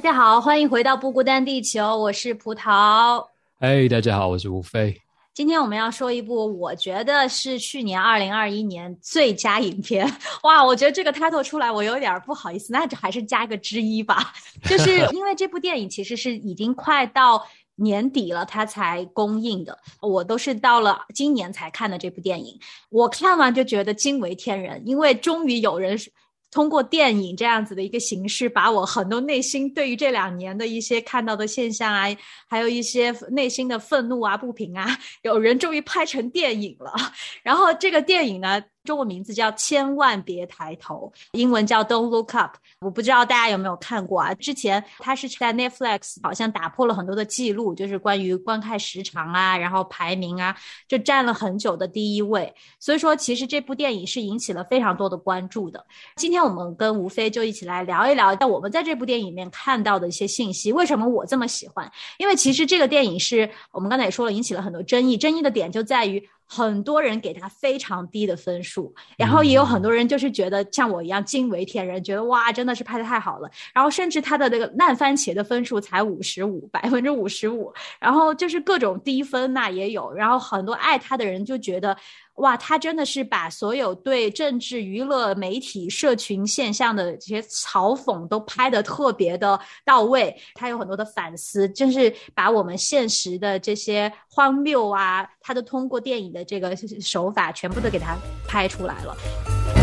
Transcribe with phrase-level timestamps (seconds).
[0.00, 3.22] 大家好，欢迎回到不孤单地球，我是葡萄。
[3.60, 4.96] 嗨，大家好，我是吴飞。
[5.34, 10.10] 今天我们要说一部我觉得是去年二零二一年最佳影片。
[10.42, 14.32] 哇，我觉得这个 title 出来，我有点不好意思，那就还是加个之一吧。
[14.64, 19.78] 就是因为这部电影其实是已经快到年底了，它才公映的。
[20.00, 26.10] 我都是到了今年才看的这部电影，我看完就觉得惊为天人，因为终于有人是。
[26.50, 32.04] 通过电影这样子的一个形式，把我很多内心对于这两年的一些看到的现象啊，
[32.48, 36.92] 还有一些内心的愤怒啊、不平啊，有人终于拍成电影了。
[37.42, 42.56] 然后这个电影呢，中文名字叫《千万别抬头》，英文叫 Don't Look Up。
[42.80, 44.32] 我不知道大家有没有看过啊？
[44.34, 50.56] 之前它是在 Netflix 好像打破了很多的记录，就是关于观看时长啊，然后排名啊，
[50.88, 52.52] 就占了很久的第一位。
[52.78, 55.84] 所以说，其实这部电影是引起了非常多的关注的。
[56.16, 60.72] 今天我们跟吴飞就一起来聊一聊，在我们在这部电影里面看到的一些信息。
[60.72, 61.90] 为什么我这么喜欢？
[62.18, 65.18] 因为其实这个电影是我们刚才也说了，引起了很多争议。
[65.18, 73.48] 争议的点就在于很多人给他非常低的分数，然后也有很多人就是觉得像我一样惊为天人，觉得哇，真的是拍的太好了。
[73.72, 80.12] 然后甚至他的那个烂番茄的分数才五十五，百分之五十五，然后就是各种低分那、也有。
[80.12, 81.96] 然后很多爱他的人就觉得。
[82.40, 90.34] 哇，他真的是把所有对政治、娱乐、媒体、社群现象的这些嘲讽都拍得特别的到位。
[90.54, 99.79] 他有很多的反思，真是把我们现实的这些荒谬啊，他都通过电影的这个手法，全部都给他拍出来了。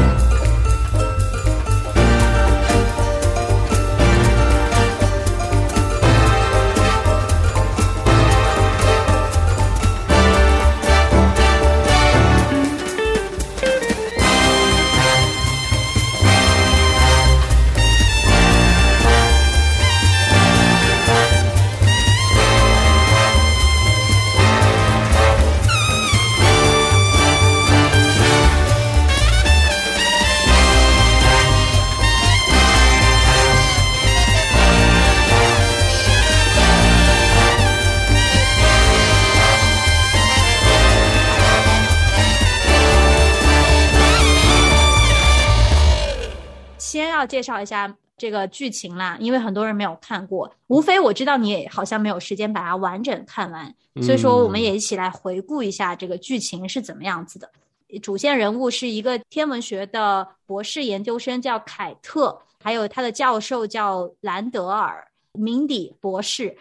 [47.17, 50.51] 要介绍一下这个剧情啦，因为很多人没有看过。
[50.67, 57.49] 无非我知道你也好像没有时间把它完整看完，所以说我们也一起来回顾一下这个剧情是怎么样子的。
[58.01, 66.57] 主线人物是一个天文学的博士研究生，叫凯特，还有他的教授叫兰德尔明迪博士。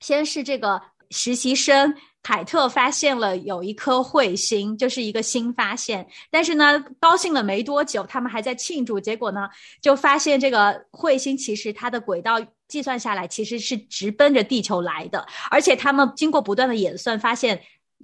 [0.00, 0.80] 先是这个
[1.10, 6.06] 实习生凯特发现了有一颗彗星，就是一个新发现。
[6.30, 9.48] 但是呢，高兴了没多久，他们还在庆祝，结果呢，
[9.80, 17.60] 就发现这个彗星其实它的轨道计算下来其实是直奔着地球来的，而且他们经过不断的演算，发现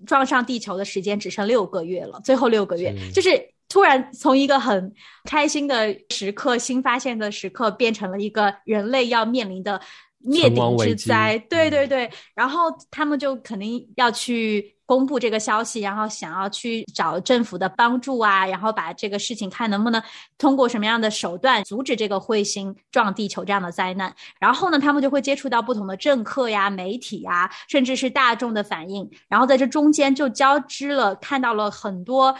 [0.06, 3.54] 撞上地球的时间只剩六个月了，最后六个月就是。
[3.70, 4.94] 突然从一个很
[5.24, 9.78] 开心的时刻、新发现的时刻，变成了一个人类要面临的
[10.20, 11.38] 灭顶之灾。
[11.48, 20.02] 对嗯对对，然后他们就肯定要去公布这个消息，然后想要去找政府的帮助啊，然后把这个事情看能不能
[20.38, 24.14] 通过什么样的手段阻止这个彗星撞地球这样的灾难。
[24.40, 32.34] 然后呢，他们就会接触到不同的政客呀、媒体呀，甚至是大众的反应，然后在这中间就交织了，看到了很多。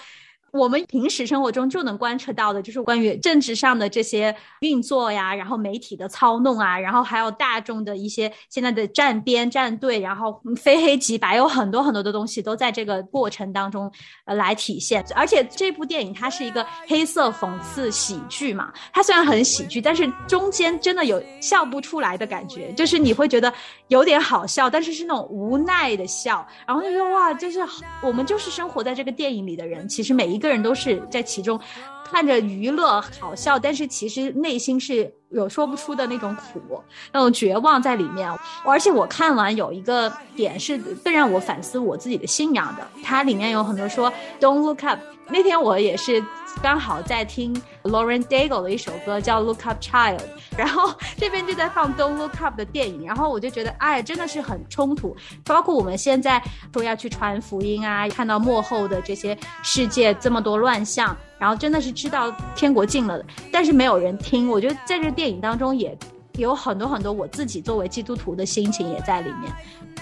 [0.52, 13.90] 我们平时生活中就能观测到的，就是关于政治上的这些运作呀，然后媒体的操弄啊，然后还有大众的一些现在的站边站队，然后非黑即白，有很多很多的东西都在这个过程当中
[14.24, 15.04] 来体现。
[15.14, 23.52] 而且这部电影它是一个黑色讽刺喜剧嘛，它虽然很喜剧，但是中间真的有笑不出来的感觉，就是你会觉得
[23.88, 27.60] 有点好笑，但是是那种无奈的笑，然后就说哇，就是
[28.02, 31.60] 我们就是生活在这个电影里的人，其实每一一个人都是在其中。
[32.10, 36.82] 看着娱乐好笑，但是其实内心是有说不出的那种苦、
[37.12, 38.26] 那种绝望在里面。
[38.64, 44.98] 而且我看完有一个点是更让我反思我自己的信仰的，它里面有很多说 “Don't look up”。
[45.28, 46.24] 那天我也是
[46.62, 50.18] 刚好在听 Lauren Daigle 的一首歌叫《Look Up Child》，
[50.56, 55.16] 然后这边就在放《Don't Look Up》的电影，然后我就觉得，哎，真的是很冲突。
[55.44, 61.16] 包括我们现在说要去传福音啊，看到幕后的这些世界这么多乱象。
[61.38, 64.48] 然后真的是知道天国近了的，但是没有人听。
[64.48, 65.96] 我觉得在这电影当中也
[66.38, 69.52] 有很多很多我自己作为基督徒的心情也在里面。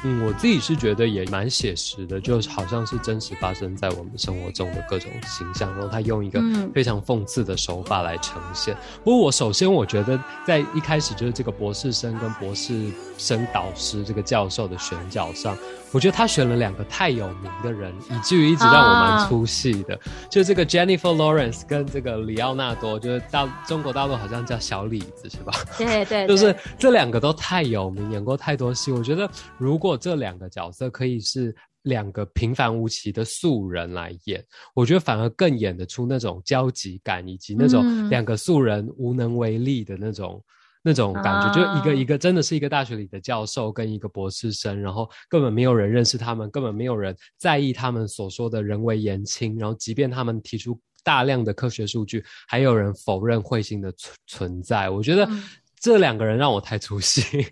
[0.04, 6.40] 嗯，我自己是觉得也蛮写实的，就好像是真实发生在我们生活中的各种形象，然后他用一个
[6.74, 8.76] 非常讽刺的手法来呈现。
[9.02, 15.56] 不过我首先我觉得在一开始就是这个博士生跟博士生导师这个教授的选角上。
[15.96, 19.98] 我觉得他选了两个太有名的人，以至于一直让我蛮出戏的。
[20.30, 25.54] 就这个 Jennifer Lawrence 跟这个里奥纳多，就是大中国大陆好像叫小李子是吧？
[25.78, 28.92] 对 对，就是这两个都太有名，演过太多戏。
[28.92, 29.26] 我觉得
[29.56, 34.44] 如果这两个角色可以是两个平凡无奇的素人来演，
[34.74, 40.44] 我觉得反而更演得出那种焦急感，以及那种两个素人无能为力的那种。
[40.88, 54.88] 那种感觉，就一个一个真的是一个大学里的教授跟一个博士生，然后根本没有人认识他们，根本没有人在意他们所说的人为言轻，然后即便他们提出大量的科学数据，还有人否认彗星的存存在。
[54.88, 55.28] 我觉得。
[55.86, 57.46] 这两个人让我太出戏，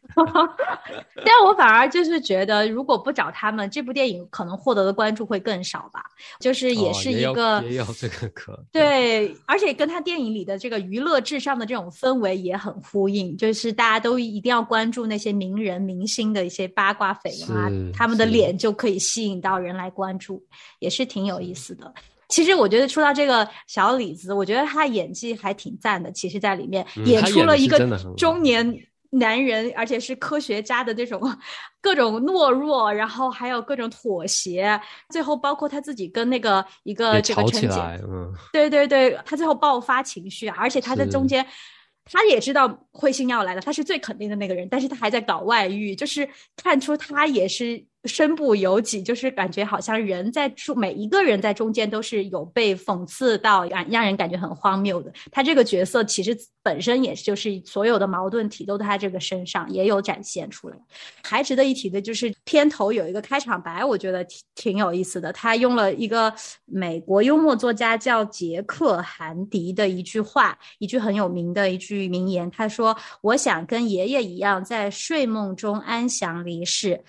[1.24, 6.02] 但我反而就是觉得，如果不找他们，这部电影可能获得的关注会更少吧。
[6.40, 20.44] 就是也是一个也有这个可对，而且跟他电影里的这个娱乐至上的这种氛围也很呼应，就是大家都一定要关注那些名人明星的一些八卦绯闻啊，他们的脸就可以吸引到人来关注，
[20.80, 21.94] 也是挺有意思的。
[22.34, 26.10] 其实我觉得说到这个小李子，我觉得他演技还挺赞的。
[26.10, 27.78] 其实，在里面演出了一个
[28.16, 28.76] 中年
[29.10, 31.20] 男人，而且是科学家的这种
[31.80, 41.46] 各种懦弱，然后还有各种妥协，最后包括他自己跟那个一个这个陈姐，嗯，对对对，他最后爆发情绪，而且他在中间，
[42.04, 47.84] 他也知道彗星要来了，他是最肯定的那个人，但是他还在搞外遇，就是看出他也是。
[48.04, 55.12] 身不由己，就是感觉好像人在中，每一个人在中间都是有被讽刺到，让让人感觉很荒谬的。
[55.30, 60.76] 他这个角色其实本身也就是所有的矛盾体都在他这个身上也有展现出来。
[61.22, 65.32] 还值得一提的就是片头有一个开场白，我觉得挺挺有意思的。
[65.32, 66.32] 他用了一个
[66.66, 72.50] 美国幽默作家叫杰克·韩迪的一句话，一句很有名的一句名言。
[72.50, 77.02] 他说：“我想跟爷爷一样，在睡梦中安详离世。”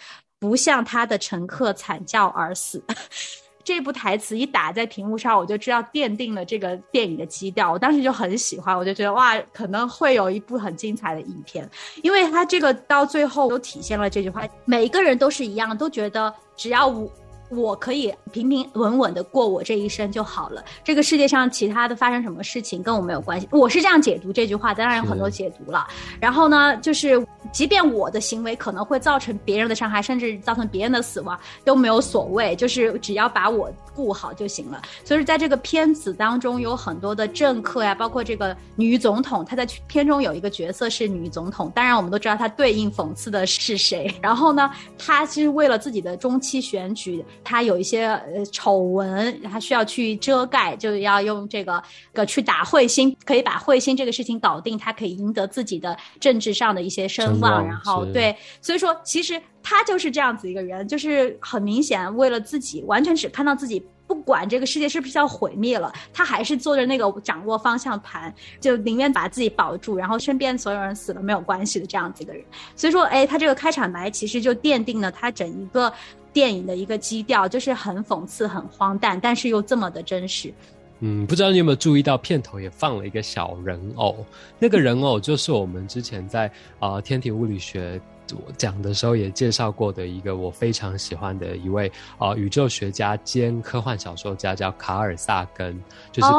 [0.47, 2.83] 不像他的乘客惨叫而死，
[3.63, 7.71] 这部台词一打在屏幕上，我就知道奠定了这个电影的基调。
[7.71, 11.67] 我当时就很喜欢，我就觉得哇，可能会有一部很精彩的影片，
[12.03, 17.11] 因为他这个到最后都体现了这句话：每一个人都是一样，都觉得只要我。
[17.49, 20.63] 我可以平平稳稳的过我这一生就好了。
[20.83, 23.47] 这个世界上其他的发生什么事情跟我没有关系。
[23.51, 25.87] 我是这样解读这句话，当然有很多解读了。
[26.19, 32.55] 然后呢，就是即便我的行为可能会造成别人的伤害，甚至造成别人的死亡，都没有所谓。
[32.55, 34.81] 就是只要把我顾好就行了。
[35.03, 41.71] 所以在这个片子当中，有很多的政客呀，包括这个女总统，她在片中有一个角色是女总统。
[41.75, 44.13] 当然，我们都知道她对应讽刺的是谁。
[44.21, 47.23] 然后呢，她其实为了自己的中期选举。
[47.45, 57.65] 他有一些呃丑闻，他需要去遮盖，就要用这个个去打彗星，可以把彗星这个事情搞定，他可以赢得自己的政治上的一些声望。
[57.65, 72.43] 然后对，所以说其实他就是这样子一个人，就是很明显为了自己，完全只看到自己，不管这个世界是不是要毁灭了，他还是坐着那个掌握方向盘，就宁愿把自己保住，然后身边所有人死了没有关系的这样子一个人。
[72.75, 75.93] 所以说，哎，他这个开场白其实就奠定了他整一个。
[76.35, 80.53] 电影的一个基调就是很讽刺、很荒诞，但是又这么的真实。
[80.99, 84.17] 嗯，不知道你有没有注意到片头也放了一个小人偶，
[84.59, 87.99] 那个人偶就是我们之前在啊天体物理学
[88.33, 95.79] 我讲的时候也介绍过的一个我非常喜欢的一位啊、呃宇宙学家兼科幻小说家，叫卡尔萨根，
[96.11, 96.29] 就是、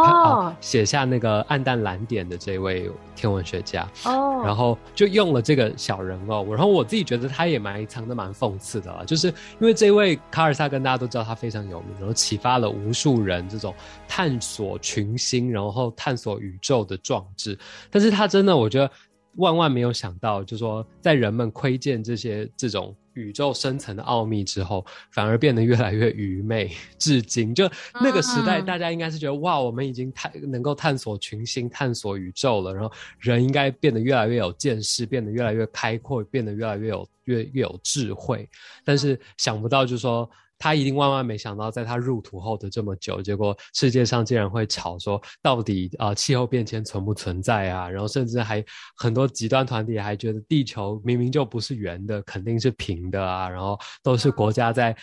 [0.60, 3.88] 写下那个《暗淡蓝点》的这位天文学家。
[4.04, 13.74] 哦，然后就用了这个小人偶，然后我自己觉得他也埋藏的蛮讽刺的啦，就是因为这位卡尔萨根大家都知道他非常有名，然后启发了无数人这种
[14.06, 17.58] 探索群星，然后探索宇宙的壮志，
[17.90, 18.90] 但是他真的我觉得
[19.36, 22.96] 万万没有想到，就说在人们窥见这些这种。
[23.16, 26.70] 宇宙深层的奥秘之后，反而变得越来越愚昧。
[26.98, 38.46] 至今，就那个时代，嗯大家应该是觉得哇，我们已经探能够探索群星、探索宇宙了，然后人应该变得越来越有见识，变得越来越开阔，变得越来越有越越有智慧。
[38.84, 47.88] 但是想不到，就是说他一定万万没想到，在他入土后的这么久，结果世界上竟然会吵说，到底啊、呃气候变迁存不存在啊？
[47.90, 48.64] 然后甚至还
[48.96, 53.48] 很多极端团体还觉得地球明明就不是圆的，肯定是平的啊！
[53.48, 54.96] 然后都是国家在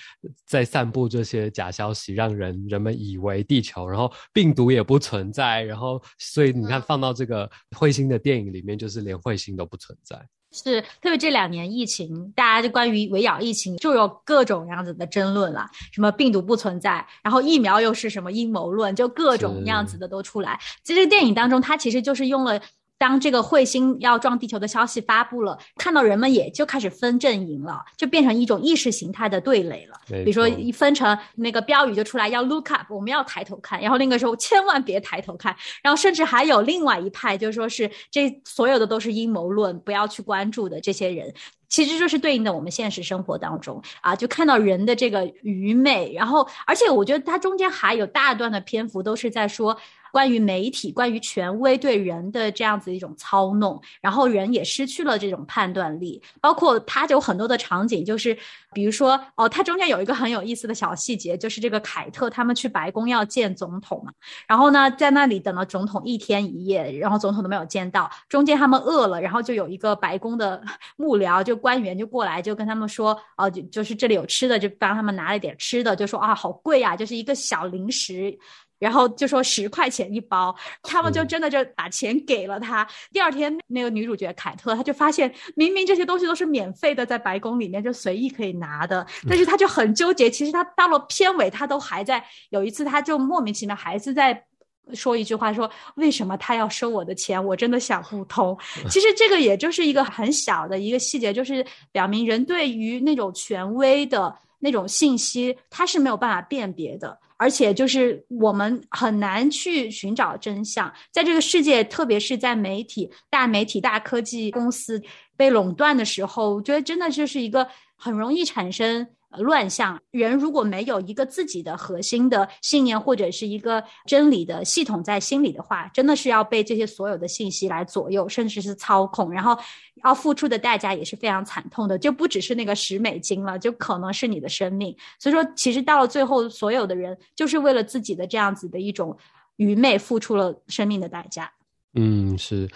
[0.45, 10.27] 在散布这些假消息，让人人们以为地球，然后病毒也不存在，然后所以你看放到这个彗星的电影里面，就是连彗星都不存在。
[10.53, 20.59] 是，特别这两年疫情，大家就关于围绕疫情就有各种样子的争论了，什么病毒不存在，然后疫苗又是什么阴谋论，就各种样子的都出来。
[20.83, 22.61] 其实电影当中，它其实就是用了。
[23.03, 29.99] 当这个彗星要撞地球的消息发布了，看到人们也就开始分阵营了，就变成一种意识形态的对垒了。
[30.07, 41.33] 比比如说一分成那个标语就出来要 look up，我们要抬头看，然后那个时候千万别抬头看，然后甚至还有另外一派，就是说是这所有的都是阴谋论，不要去关注的这些人。
[41.67, 49.75] 其实就是对应的我们现实生活当中啊，就看到人的这个愚昧，然后而且我觉得它中间还有大段的篇幅都是在说
[50.13, 56.21] 关于媒体、关于权威对人的这样子一种操弄，然后人也失去了这种判断力。
[56.39, 58.37] 包括它有很多的场景，就是
[58.73, 64.11] 比如说哦，它中间有一个很有意思的小细节，就是这个凯特他们去白宫要见总统嘛，
[64.47, 70.61] 然后呢在那里等了总统一天一夜，然后总统都没有见到，中间他们饿了，然后就有一个白宫的
[70.95, 78.37] 幕僚就官员就过来就跟他们说，哦、就就是这里有吃的，就帮他们拿了点吃的，就说啊好贵啊，就是一个小零食。
[78.79, 82.87] 然后就说十块钱一包，他们就真的就把钱给了他。
[83.11, 90.29] 第二天，那个女主角凯特，她就发现明明这些东西都是免费的，在白宫里面就随意可以拿的，但是她就很纠结。
[90.29, 92.23] 其实她到了片尾，她都还在。
[92.49, 94.45] 有一次，她就莫名其妙还是在。
[94.93, 97.41] 说一句话说，为什么他要收我的钱？
[97.41, 98.55] 我真的想不通。
[98.89, 107.17] 其实这个也就是一个很小的一个细节，就是表明人对于那种权威的那种信息，他是没有办法辨别的。
[107.43, 115.01] 而且就是我们很难去寻找真相，在这个世界，特别是在媒体、大媒体、大科技公司
[115.35, 119.05] 被垄断的时候，我觉得真的就是一个很容易产生
[119.37, 119.99] 乱象。
[120.11, 129.57] 人如果没有一个自己的核心的信念或者是一个真理的系统在心里的话，真的是要被这些所有的信息来左右，甚至是操控，然后
[130.03, 134.95] 要付出的代价也是非常惨痛的，就不只是那个十美金了，就可能是你的生命。
[135.19, 139.17] 所以说，其实到了最后，所有的人就是为了自己的这样子的一种
[139.57, 141.51] 愚昧，付出了生命的代价。
[141.95, 142.67] 嗯，是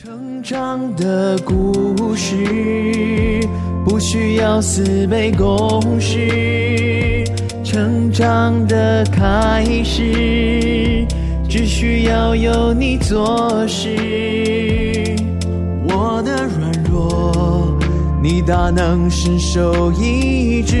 [0.00, 2.36] 成长的故事
[3.84, 7.24] 不需要四倍公式，
[7.64, 11.04] 成长的开始
[11.48, 13.96] 只需要有你做事。
[15.88, 17.76] 我的软弱，
[18.22, 20.76] 你大能伸手医治。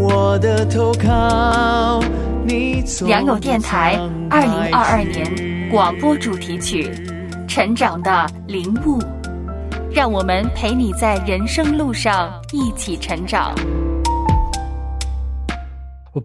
[0.00, 2.02] 我的投靠，
[2.44, 3.96] 你从良友电台
[4.28, 5.24] 二零二二年
[5.70, 6.82] 广播主题曲
[7.46, 8.98] 《成长的领悟》，
[9.94, 13.54] 让我们陪你在人生路上一起成长。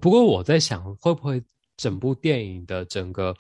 [0.02, 1.40] 不过我在想，会不会
[1.78, 3.36] 整部电影的整个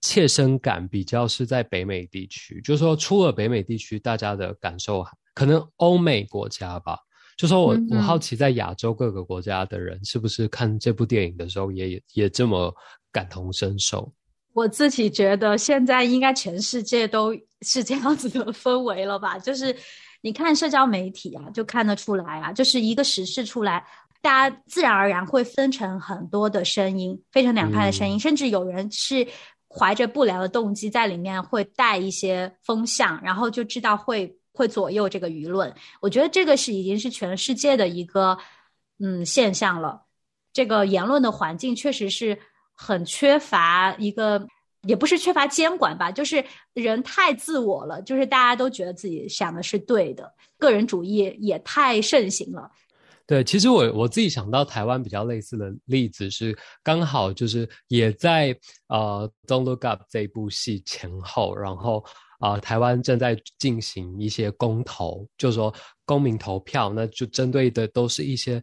[0.00, 6.96] 切身感比较是在北美地区，就是说出了北美地区，大家的感受可能欧美国家吧。
[7.36, 12.74] 就说我嗯我好奇，在亚洲各个国家的人是不是看这部电影的时候也也也这么
[13.12, 14.10] 感同身受？
[14.52, 19.38] 我自己觉得现在应该全世界都是这样子的氛围了吧？
[19.38, 19.74] 就是
[20.22, 23.84] 你看社交媒体啊，就看得出来啊，就是一个时事出来，
[24.20, 29.26] 大家自然而然会分成很多的声音，分成两派的声音，甚至有人是
[29.68, 35.72] 怀着不良的动机在里面会带一些风向，然后就知道会会左右这个舆论。
[36.00, 38.36] 我觉得这个是已经是全世界的一个
[38.98, 40.02] 嗯现象了。
[40.52, 42.36] 这个言论的环境确实是
[42.82, 44.42] 很缺乏一个
[44.84, 52.70] 也不是缺乏监管吧，就是人太自我了，就是大家都觉得自己想的是对的，个人主义也太盛行了。
[53.26, 58.56] 对，其实我我自己想到台湾比较类似的例子是，刚好就是也在
[58.88, 62.02] 呃《Don't Look Up》这部戏前后，然后
[62.38, 65.72] 啊，台湾正在进行一些公投，就是说
[66.06, 68.60] 公民投票，那就针对的都是一些。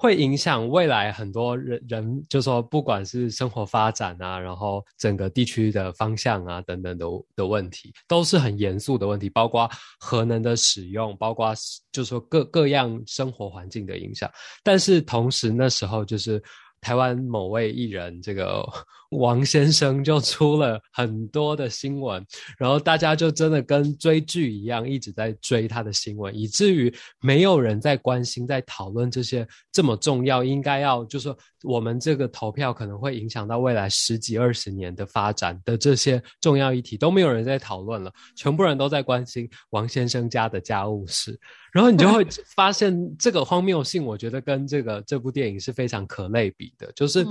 [0.00, 7.04] 会影响未来很多人人，就说不管是生活发展啊，然后整个地区的方向啊等等的
[7.36, 11.52] 的问题，都是很严肃的问题，包括核能的使用，包括
[11.92, 14.30] 就说各各样生活环境的影响。
[14.62, 16.42] 但是同时那时候就是。
[16.80, 18.66] 台湾某位艺人，这个
[19.10, 22.24] 王先生就出了很多的新闻，
[22.58, 41.38] 然后大家就真的跟追剧一样，一直在追他的新闻，以至于没有人在关心、在讨论这些这么重要、应该要就是说我们这个投票可能会影响到未来十几二十年的发展的这些重要议题，都没有人在讨论了，全部人都在关心王先生家的家务事。
[41.72, 47.26] 然后你就会发现这个荒谬性，我觉得跟这个这部电影是非常可类比的，就是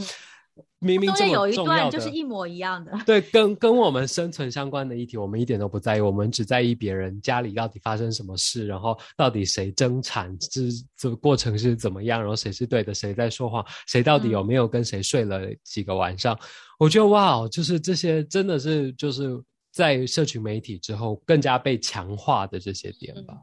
[0.80, 10.62] 明明这么有一段就是一模一样的，对，跟跟我们生存相关的议题，我们一点都不在意，我们只在意别人家里到底发生什么事，然后到底谁争产，这
[10.98, 16.38] 这个过程是怎么样，然后谁是对的，谁在说谎，谁到底有没有跟谁睡了几个晚上？
[16.78, 19.42] 我觉得哇，就是这些真的是就是
[19.72, 23.34] 在社群媒体之后更加被强化的这些点吧。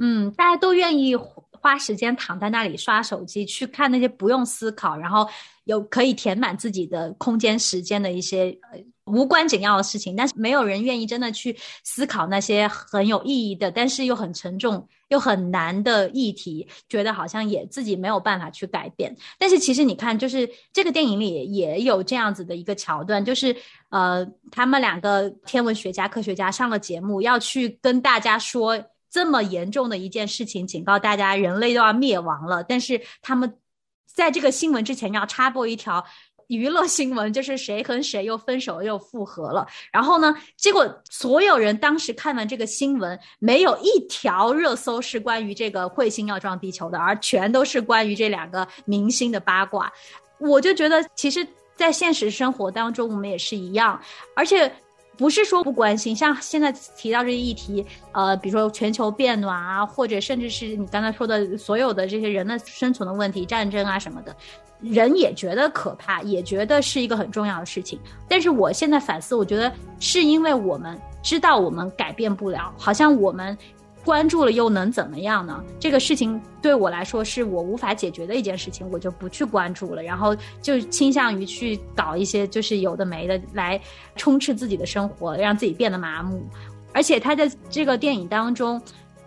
[0.00, 5.28] 嗯，大家都愿意花时间躺在那里刷手机，去看那些不用思考，然后
[5.64, 8.58] 有可以填满自己的空间时间的一些
[9.04, 10.16] 无关紧要的事情。
[10.16, 11.54] 但是没有人愿意真的去
[11.84, 19.14] 思考那些很有意义的，但是又很沉重又很难的议题，觉得好像也自己没有办法去改变。
[19.38, 23.54] 但是其实你看，就是这个电影里也有这样子的一个桥段，就是
[23.90, 28.82] 呃，他们两个天文学家、科学家上了节目，要去跟大家说。
[29.10, 32.62] 这么严重的一件事情，警告大家人类都要灭亡了。
[32.62, 33.58] 但是他们
[34.06, 36.04] 在这个新闻之前要插播一条
[36.46, 39.66] 娱乐新闻，就是谁和谁又分手又复合了。
[39.92, 49.92] 然后呢，结果所有人当时看完这个新闻，没有一条热搜是关于这个彗星要撞地球的，而全都是关于这两个明星的八卦。
[50.38, 54.00] 我就觉得，其实，在现实生活当中，我们也是一样，
[54.36, 54.72] 而且。
[55.20, 64.34] 不是说不关心，像现在提到这些议题，呃，比如说全球变暖啊，或者甚至是你刚才说的所有的这些人的生存的问题、战争啊什么的，
[64.80, 68.00] 人也觉得可怕，也觉得是一个很重要的事情。
[68.26, 73.56] 但是我现在反思，我觉得是因为我们知道我们改变不了，好像我们。
[74.04, 75.62] 关注了又能怎么样呢？
[75.78, 83.80] 这个事情对我来说是我无法解决的一件事情，我就不去关注了，然后就倾向于去搞一些就是有的没的来
[84.16, 86.42] 充斥自己的生活，让自己变得麻木。
[86.92, 88.80] 而且他在这个电影当中，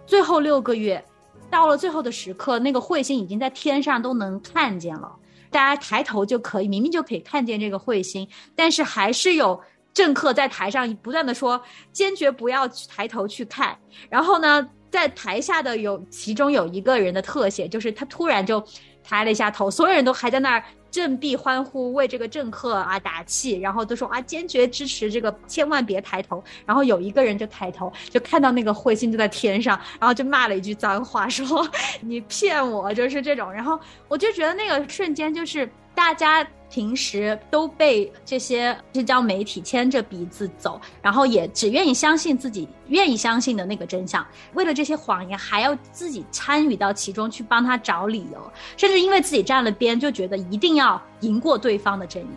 [0.05, 1.03] 最后六个月，
[1.51, 5.15] 到了最后的时刻，那个彗星已经在天上都能看见了，
[5.51, 9.61] 大家抬头就可以，明明就可以看见这个彗星，但是还是有。
[9.93, 13.77] 政客在台上不断的说，坚决不要抬头去看。
[14.09, 18.63] 然后呢，在台下的有其中有一个人的特写，就是他突然就
[19.03, 26.43] 抬了一下头，所有人都还在那儿振臂欢呼，为这个政客啊打气，然后都说啊坚决支持这个，千万别抬头。
[26.65, 31.69] 然后有一个人就抬头，就看到那个彗星就在天上，然后就骂了一句脏话，说
[32.01, 33.51] 你骗我，就是这种。
[33.51, 36.45] 然后我就觉得那个瞬间就是大家。
[36.73, 44.25] 平时都被这些社交媒体牵着鼻子走，然后也只愿意相信自己愿意相信的那个真相。
[44.53, 52.29] 为了这些谎言，还要自己参与到其中去帮他找理由，甚至因为自己站了边，就觉得一定要赢过对方的阵营。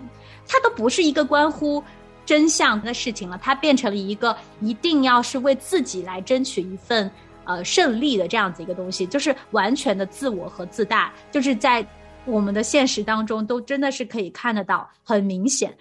[0.46, 1.82] 它都不是一个关乎
[2.26, 7.10] 真相的事情了，它变成了一个一定要是为自己来争取一份
[7.44, 11.82] 呃胜利的这样子一个东西，就是完全的自我和自大，就是在。
[12.26, 15.72] 我们的现实当中都真的是可以看得到，很明显，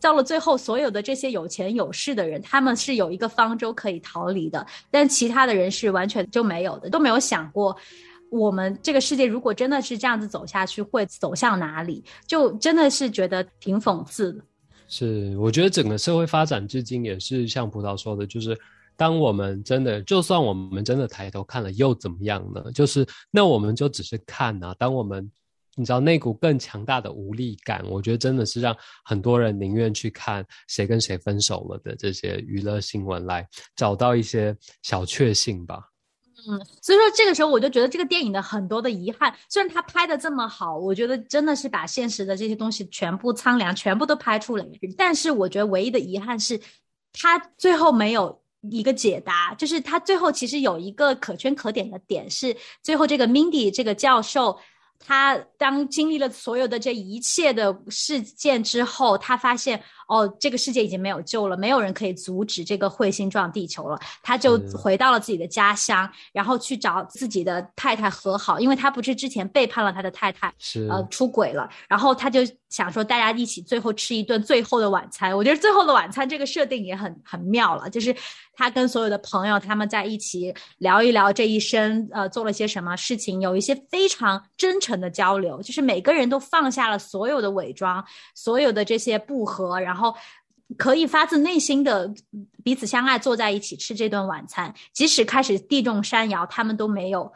[0.00, 7.76] 到了最后，所有的这些有钱有势的人，他们是有一个方舟可以逃离的，但其他的人是完全就没有的，都没有想过，
[8.30, 12.04] 我们这个世界如果真的是这样子走下去，会走向哪里？
[12.28, 14.40] 就真的是觉得挺讽刺的。
[14.86, 18.56] 是，我觉得整个社会发展至今也是像葡萄说的，就是
[18.96, 22.70] 当我们真的，就算我们真的抬头看了，又怎么样呢？
[22.72, 25.28] 就是那我们就只是看啊，当我们。
[25.78, 35.80] 你知道那股更强大的无力感，我觉得真的是让很多人宁愿去看谁跟谁分手了的这些娱乐新闻，来找到一些小确幸吧。
[36.48, 46.60] 嗯，所以说这个时候我就觉得这个电影的很多的遗憾，虽然他拍的这么好，我觉得真的是把现实的这些东西全部苍凉，全部都拍出来，但是我觉得唯一的遗憾是，
[47.12, 54.58] 他最后没有一个解答，就是他最后其实有一个可圈可点的点是，最后这个 Mindy 这个教授。
[54.98, 64.00] 他当经历了所有的这一切的事件之后，他发现哦，这个世界已经没有救了，没有人可以阻止这个彗星撞地球了。
[64.22, 71.68] 他就回到了自己的家乡，然后去找自己的太太和好，因为他不是之前背叛了他的太太，是呃出轨了。
[71.88, 75.36] 然后他就想说，大家一起最后吃一顿最后的晚餐。
[75.36, 78.14] 我觉得最后的晚餐这个设定也很很妙了，就是。
[78.60, 90.16] 他跟所有的朋友，他们在一起聊一聊这一生，呃，做了些什么事情，有一些非常真诚的交流，就是每个人都放下了所有的伪装，所有的这些不和，然后然后
[90.76, 92.14] 可以发自内心的
[92.62, 97.32] 彼此相爱，坐在一起吃这顿晚餐，即使开始地动山摇，他们都没有。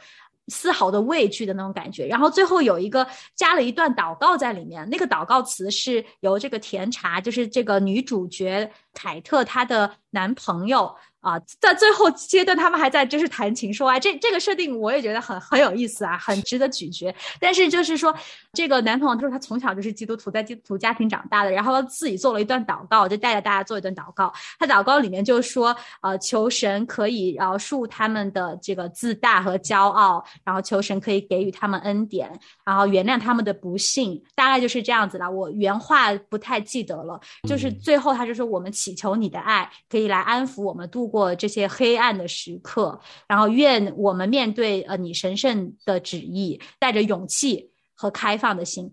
[0.49, 10.95] 丝毫的畏惧的那种感觉，然后最后有一个加了一段祷告在里面，那个祷告词是由这个甜茶，就是这个女主角凯特她的男朋友。
[11.23, 17.15] 啊，在最后阶段，他们还在就是谈情说爱，这这个设定我也觉得很很有意思啊，很值得咀嚼。
[17.39, 18.13] 但是就是说，
[18.53, 24.33] 这个男朋友就是他从小就是基督徒，在基督徒家庭长大的，然后自己做了一段祷告，就带着大家做一段祷告。
[24.59, 32.29] 他祷告里面就说，呃，求神可以饶恕他们的这个自大和骄傲，然后求神可以给予他们恩典，
[32.65, 35.31] 然后原谅他们的不幸，大概就是这样子了。
[35.31, 41.12] 我原话不太记得了，就是最后他就说，我们祈求你的爱可以来安抚我们度。
[41.13, 42.99] 过这些黑暗的时刻，
[43.29, 48.91] 然后愿我们面对呃你神圣的旨意，带着勇气和开放的心。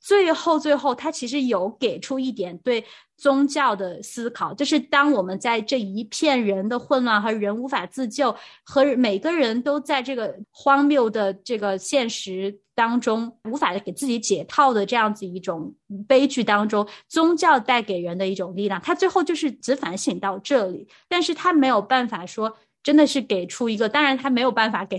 [0.00, 2.84] 最后，最后，他其实有给出一点对
[3.20, 15.74] 宗教的思考，就是当我们在这一片人的混乱和人无法自救，和每个人都在这个荒谬的这个现实当中无法给自己解套的这样子一种
[16.08, 18.80] 悲剧当中，宗教带给人的一种力量。
[18.80, 24.98] 他最后就是只反省到这里，但是他没有办法说真的是给出一个，当然他没有办法给。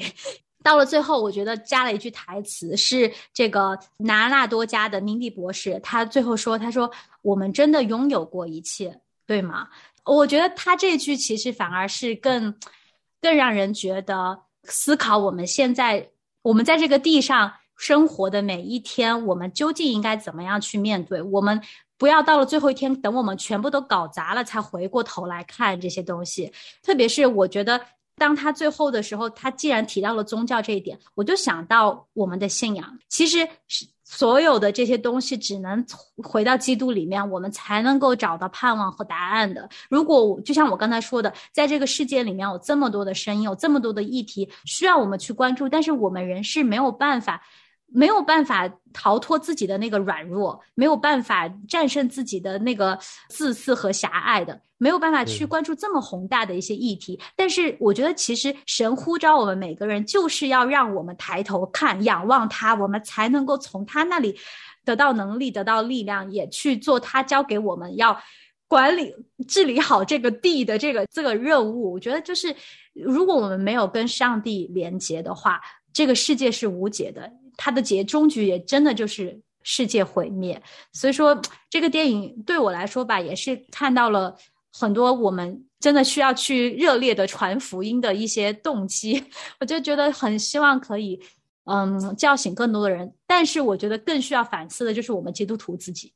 [0.64, 6.92] 到了最后，我觉得加了一句台词，是这个拿纳多家的明迪博士，他最后说：“他说
[7.24, 9.68] 我们真的拥有过一切，对吗？”
[10.06, 12.56] 我觉得他这句其实反而是更
[13.20, 16.10] 更让人觉得思考我们现在
[16.42, 21.22] 我们在这个地上生活的每一天，我们究竟应该怎么样去面对？
[21.22, 21.60] 我们
[21.98, 26.54] 不要到了最后一天，等我们全部都搞砸了，才回过头来看这些东西。
[26.84, 27.82] 特别是我觉得。
[28.22, 33.00] 当他最后的时候，他既然提到了宗教这一点，我就想到我们的信仰。
[33.10, 33.48] 其实
[34.04, 35.84] 所有的这些东西，只能
[36.18, 39.68] 回到基督里面，我们才能够找到盼望和答案的。
[39.90, 47.42] 如果就像我刚才说的，在这个世界里面有这么多的声音，有这么多的议题需要我们去关注，但是我们人是没有办法。
[47.94, 52.98] 没有办法逃脱自己的那个软弱，没有办法战胜自己的那个
[53.30, 57.20] 自私和狭隘的，没有办法去关注这么宏大的一些议题。
[57.36, 64.38] 但是，我觉得其实神呼召我们每个人，就是要让我们抬头看、仰望他，我们才能够从他那里
[64.86, 68.18] 得到能力、得到力量，也去做他交给我们要
[68.70, 69.14] 管理、
[69.50, 71.92] 治理好这个地的这个这个任务。
[71.92, 72.56] 我觉得，就是
[72.94, 75.60] 如果我们没有跟上帝连接的话，
[75.92, 77.30] 这个世界是无解的。
[77.58, 80.62] 它的结终局也真的就是世界毁灭，
[80.92, 84.36] 所以说这个电影对我来说吧，也是看到了
[84.72, 89.24] 很多我们真的需要去热烈的传福音的一些动机。
[89.60, 91.20] 我就觉得很希望可以，
[91.66, 93.14] 嗯，叫醒更多的人。
[93.28, 96.14] 但是我觉得更需要反思的就是我们基督徒自己。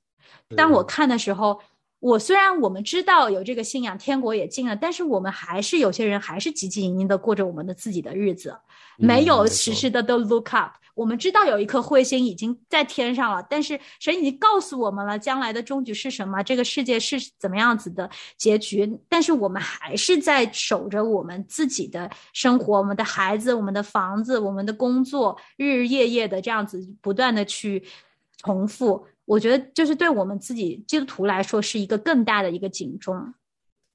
[0.56, 1.60] 当我看的时候。
[2.02, 8.56] 我虽然我们知道有这个信仰，天国也近了，但是我们还是有些人还是汲汲营营的过着我们的自己的日子，
[8.98, 10.74] 没有时时的都 look up。
[10.96, 27.84] 我们知道有一颗彗星已经在天上了，但是神已经告诉我们了将来的终局是什么，这个世界是怎么样子的结局，但是我们还是在守着我们自己的生活，我们的孩子、我们的房子、我们的工作，日日夜夜的这样子不断的去
[28.38, 29.06] 重复。
[29.26, 33.34] 我觉得就是对我们自己基督徒来说是一个更大的一个警钟。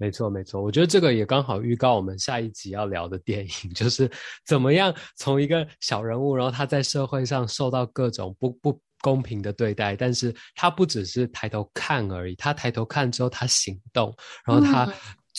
[0.00, 0.62] 没错，没错。
[0.62, 4.10] 我觉得这个也刚好预告我们下一集要聊的电影， 就是
[4.46, 14.90] 怎么样从一个小人物，然后他在社会上受到各种不不公平的对待，但是他不只是抬头看而已，他抬头看之后他行动，然后他。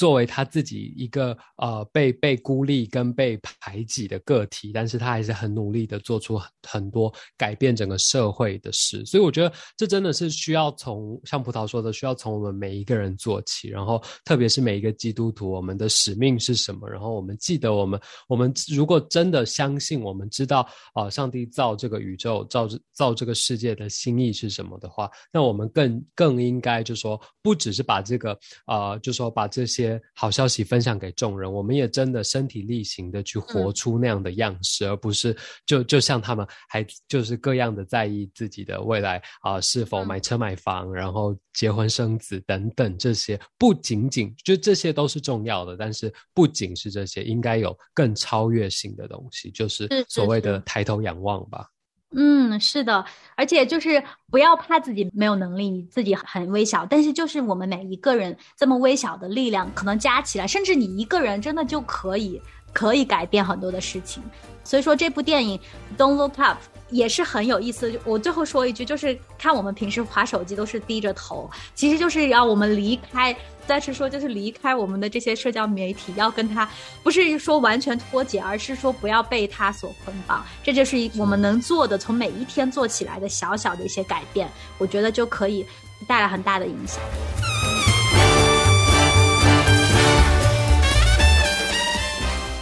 [0.02, 9.06] 作为他自己一个呃被被孤立跟被排挤的个体，但是他还是很努力的做出很很多改变整个社会的事。
[9.06, 16.90] 所以我觉得这真的是需要从像葡萄说的，需要从我们每一个人做起，然后特别是每一个基督徒，我们的使命是什么？
[16.90, 28.36] 然后我们记得我们我们如果真的相信，我们知道啊，上帝造这个宇宙、造造这个世界的心意是什么的话，那我们更更应该就说，不只是把这个
[28.66, 51.66] 呃，就说把这些好消息分享给众人，我们也真的身体力行的去活出那样的样式，而不是就就像他们还就是各样的在意自己的未来啊，是否买车买房，然后结婚生子等等这些，不仅仅就这些都是重要的，但是不仅是这些，应该有更超越性的东西，就是所谓的抬头仰望吧。
[52.14, 62.42] 嗯，是的，而且就是不要怕自己没有能力，你自己很微小，但是就是我们每一个人这么微小的力量，可能加起来，甚至你一个人真的就可以
[62.74, 64.22] 可以改变很多的事情。
[64.64, 65.60] 所以说这部电影
[65.98, 66.58] 《Don't Look Up》。
[66.92, 67.92] 也是很有意思。
[68.06, 76.70] 我最后说一句，就是看我们平时划手机都是低着头，其实就是要我们离开，再次说就是离开我们的这些社交媒体，要跟他
[77.02, 80.46] 不是说完全脱节，而是说不要被他所捆绑。
[80.64, 85.66] 这就是我们能做的，从每一天做起来的小小的一些改变，我觉得就可以
[86.08, 87.51] 带来很大的影响。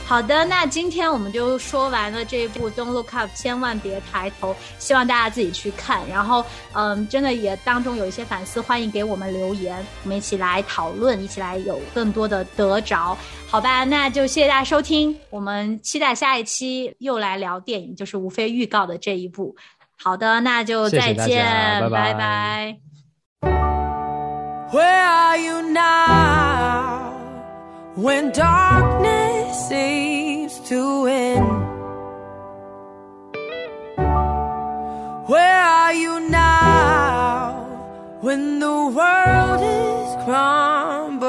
[0.09, 4.55] 好的，那今天我们就说完了这一部《Don't Look Up》，千万别抬头。
[4.79, 6.43] 希望大家自己去看，然后，
[6.73, 13.15] 嗯，真的也当中有一些反思，欢迎给我们留言，我们一起来讨论，一起来有更多的得着，
[13.47, 13.83] 好吧？
[13.83, 19.55] 那就谢谢大家收听，我们期待下一期又来聊电影，就是无非预告的这一部。
[19.95, 21.45] 好的，那就再见，
[21.91, 22.75] 拜拜。
[24.71, 27.13] Where are you now
[27.95, 29.28] when darkness
[29.67, 31.43] seems to win.
[35.27, 37.65] Where are you now
[38.21, 41.28] when the world is crumbling?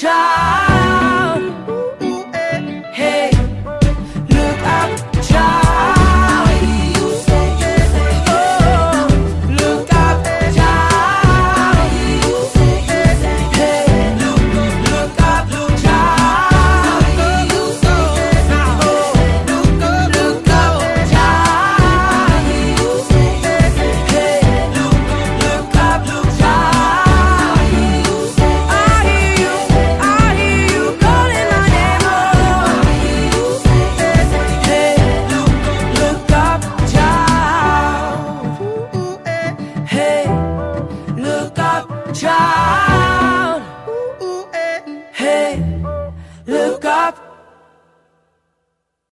[0.00, 0.67] try.